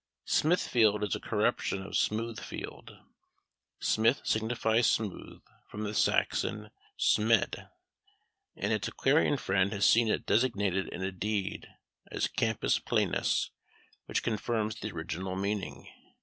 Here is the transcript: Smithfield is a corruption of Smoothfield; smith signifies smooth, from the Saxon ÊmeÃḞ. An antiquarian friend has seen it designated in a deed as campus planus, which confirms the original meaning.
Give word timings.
Smithfield 0.25 1.03
is 1.03 1.13
a 1.15 1.19
corruption 1.19 1.83
of 1.83 1.95
Smoothfield; 1.95 2.97
smith 3.79 4.21
signifies 4.23 4.87
smooth, 4.87 5.43
from 5.67 5.83
the 5.83 5.93
Saxon 5.93 6.71
ÊmeÃḞ. 6.99 7.69
An 8.55 8.71
antiquarian 8.71 9.37
friend 9.37 9.71
has 9.71 9.85
seen 9.85 10.07
it 10.07 10.25
designated 10.25 10.87
in 10.87 11.03
a 11.03 11.11
deed 11.11 11.67
as 12.11 12.27
campus 12.27 12.79
planus, 12.79 13.51
which 14.07 14.23
confirms 14.23 14.73
the 14.73 14.89
original 14.89 15.35
meaning. 15.35 15.87